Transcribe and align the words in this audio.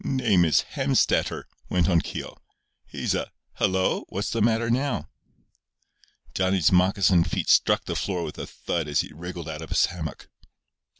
"Name 0.03 0.45
is 0.45 0.61
Hemstetter," 0.73 1.43
went 1.69 1.87
on 1.87 2.01
Keogh. 2.01 2.35
"He's 2.87 3.13
a— 3.13 3.31
Hello! 3.57 4.05
what's 4.09 4.31
the 4.31 4.41
matter 4.41 4.71
now?" 4.71 5.09
Johnny's 6.33 6.71
moccasined 6.71 7.29
feet 7.29 7.47
struck 7.49 7.85
the 7.85 7.95
floor 7.95 8.23
with 8.23 8.39
a 8.39 8.47
thud 8.47 8.87
as 8.87 9.01
he 9.01 9.11
wriggled 9.13 9.47
out 9.47 9.61
of 9.61 9.69
his 9.69 9.85
hammock. 9.85 10.27